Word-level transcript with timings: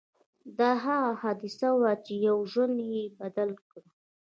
دا 0.57 0.69
هغه 0.85 1.11
حادثه 1.21 1.69
وه 1.79 1.91
چې 2.05 2.13
يو 2.27 2.37
ژوند 2.51 2.75
يې 2.91 3.03
بدل 3.19 3.49
کړ. 3.69 3.83